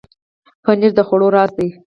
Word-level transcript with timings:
پنېر 0.63 0.91
د 0.97 0.99
خوړو 1.07 1.27
راز 1.35 1.51
دی. 1.57 1.69